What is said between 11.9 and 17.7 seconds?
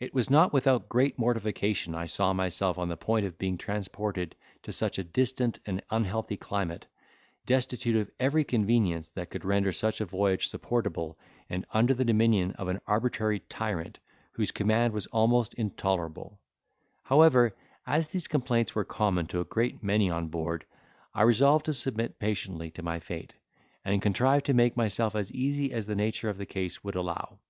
the dominion of an arbitrary tyrant, whose command was almost intolerable; however,